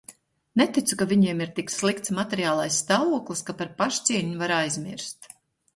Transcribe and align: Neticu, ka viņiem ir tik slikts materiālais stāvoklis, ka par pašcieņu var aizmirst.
Neticu, 0.61 0.95
ka 1.01 1.07
viņiem 1.11 1.43
ir 1.45 1.51
tik 1.59 1.69
slikts 1.75 2.15
materiālais 2.21 2.81
stāvoklis, 2.85 3.45
ka 3.51 3.57
par 3.61 3.73
pašcieņu 3.83 4.43
var 4.45 4.57
aizmirst. 4.59 5.33